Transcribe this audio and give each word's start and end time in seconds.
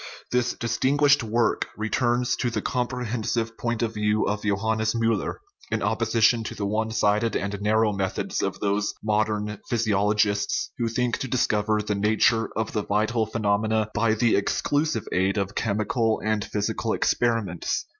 This 0.31 0.55
distin 0.55 0.97
guished 0.97 1.21
work 1.21 1.67
returns 1.77 2.35
to 2.37 2.49
the 2.49 2.59
comprehensive 2.63 3.55
point 3.55 3.83
of 3.83 3.93
view 3.93 4.23
of 4.27 4.41
Johannes 4.41 4.95
Miiller, 4.95 5.35
in 5.69 5.83
opposition 5.83 6.43
to 6.45 6.55
the 6.55 6.65
one 6.65 6.89
sided 6.89 7.35
and 7.35 7.61
narrow 7.61 7.93
methods 7.93 8.41
of 8.41 8.59
those 8.61 8.95
modern 9.03 9.59
physiolo 9.69 10.15
gists 10.15 10.69
who 10.79 10.87
think 10.87 11.19
to 11.19 11.27
discover 11.27 11.83
the 11.83 11.93
nature 11.93 12.49
of 12.57 12.71
the 12.71 12.83
vital 12.83 13.27
phe 13.27 13.37
nomena 13.41 13.89
by 13.93 14.15
the 14.15 14.35
exclusive 14.35 15.07
aid 15.11 15.37
of 15.37 15.53
chemical 15.53 16.19
and 16.25 16.45
physical 16.45 16.93
experiments. 16.93 17.85